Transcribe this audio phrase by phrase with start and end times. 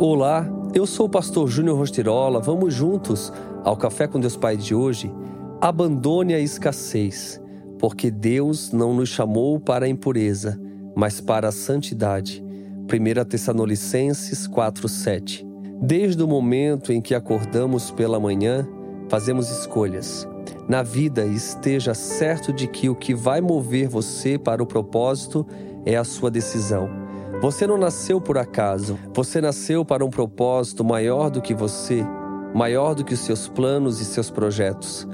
[0.00, 2.38] Olá, eu sou o pastor Júnior Rostirola.
[2.38, 3.32] Vamos juntos
[3.64, 5.12] ao Café com Deus Pai de hoje.
[5.60, 7.42] Abandone a escassez,
[7.80, 10.56] porque Deus não nos chamou para a impureza,
[10.94, 12.44] mas para a santidade.
[12.86, 15.44] 1 Tessalonicenses 4:7.
[15.82, 18.68] Desde o momento em que acordamos pela manhã,
[19.08, 20.28] fazemos escolhas.
[20.68, 25.44] Na vida, esteja certo de que o que vai mover você para o propósito
[25.84, 27.07] é a sua decisão.
[27.40, 28.98] Você não nasceu por acaso.
[29.14, 32.04] Você nasceu para um propósito maior do que você,
[32.52, 35.06] maior do que os seus planos e seus projetos.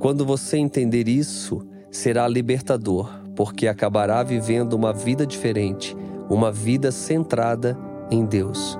[0.00, 5.96] Quando você entender isso, será libertador, porque acabará vivendo uma vida diferente,
[6.28, 7.78] uma vida centrada
[8.10, 8.76] em Deus.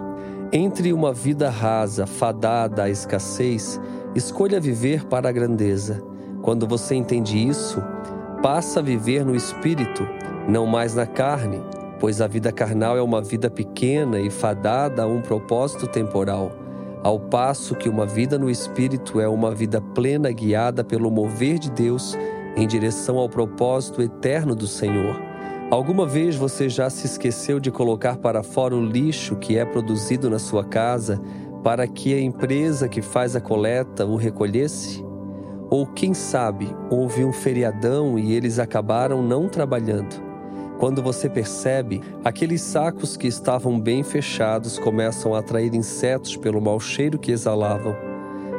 [0.52, 3.80] Entre uma vida rasa, fadada à escassez,
[4.12, 6.02] escolha viver para a grandeza.
[6.42, 7.80] Quando você entende isso,
[8.42, 10.04] passa a viver no espírito,
[10.48, 11.62] não mais na carne
[11.98, 16.52] pois a vida carnal é uma vida pequena e fadada a um propósito temporal,
[17.02, 21.70] ao passo que uma vida no espírito é uma vida plena guiada pelo mover de
[21.70, 22.16] Deus
[22.56, 25.20] em direção ao propósito eterno do Senhor.
[25.70, 30.30] Alguma vez você já se esqueceu de colocar para fora o lixo que é produzido
[30.30, 31.20] na sua casa
[31.62, 35.04] para que a empresa que faz a coleta o recolhesse?
[35.70, 40.27] Ou quem sabe, houve um feriadão e eles acabaram não trabalhando?
[40.78, 46.78] Quando você percebe, aqueles sacos que estavam bem fechados começam a atrair insetos pelo mau
[46.78, 47.96] cheiro que exalavam.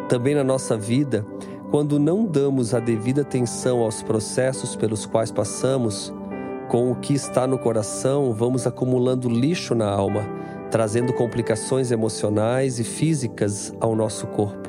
[0.09, 1.25] Também na nossa vida,
[1.71, 6.13] quando não damos a devida atenção aos processos pelos quais passamos,
[6.67, 10.27] com o que está no coração, vamos acumulando lixo na alma,
[10.69, 14.67] trazendo complicações emocionais e físicas ao nosso corpo.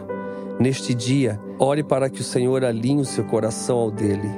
[0.60, 4.30] Neste dia, ore para que o Senhor alinhe o seu coração ao dele,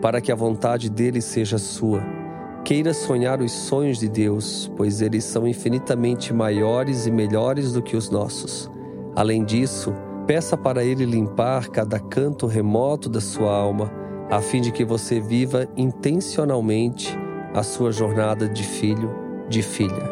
[0.00, 2.23] para que a vontade dele seja sua
[2.64, 7.94] Queira sonhar os sonhos de Deus, pois eles são infinitamente maiores e melhores do que
[7.94, 8.70] os nossos.
[9.14, 9.92] Além disso,
[10.26, 13.92] peça para Ele limpar cada canto remoto da sua alma,
[14.30, 17.14] a fim de que você viva intencionalmente
[17.52, 19.14] a sua jornada de filho,
[19.46, 20.10] de filha.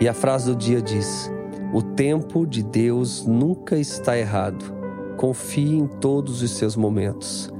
[0.00, 1.30] E a frase do dia diz:
[1.70, 4.74] O tempo de Deus nunca está errado.
[5.18, 7.52] Confie em todos os seus momentos.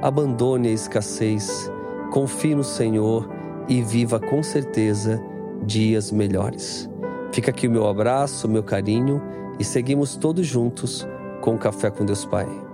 [0.00, 1.70] Abandone a escassez.
[2.10, 3.35] Confie no Senhor
[3.68, 5.20] e viva com certeza
[5.64, 6.88] dias melhores.
[7.32, 9.22] Fica aqui o meu abraço, o meu carinho
[9.58, 11.06] e seguimos todos juntos
[11.40, 12.65] com o Café com Deus Pai.